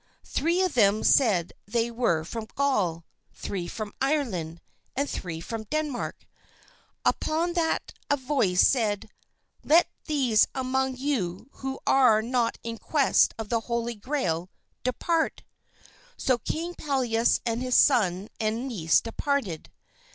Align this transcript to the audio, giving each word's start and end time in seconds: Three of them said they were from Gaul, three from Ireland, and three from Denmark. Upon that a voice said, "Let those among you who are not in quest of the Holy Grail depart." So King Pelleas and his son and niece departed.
Three 0.25 0.63
of 0.63 0.73
them 0.73 1.03
said 1.03 1.53
they 1.67 1.91
were 1.91 2.23
from 2.23 2.47
Gaul, 2.55 3.05
three 3.35 3.67
from 3.67 3.93
Ireland, 4.01 4.59
and 4.95 5.07
three 5.07 5.39
from 5.39 5.65
Denmark. 5.65 6.25
Upon 7.05 7.53
that 7.53 7.93
a 8.09 8.17
voice 8.17 8.67
said, 8.67 9.11
"Let 9.63 9.87
those 10.05 10.47
among 10.55 10.95
you 10.97 11.49
who 11.51 11.79
are 11.85 12.23
not 12.23 12.57
in 12.63 12.79
quest 12.79 13.35
of 13.37 13.49
the 13.49 13.59
Holy 13.59 13.93
Grail 13.93 14.49
depart." 14.83 15.43
So 16.17 16.39
King 16.39 16.73
Pelleas 16.73 17.39
and 17.45 17.61
his 17.61 17.75
son 17.75 18.29
and 18.39 18.67
niece 18.67 19.01
departed. 19.01 19.69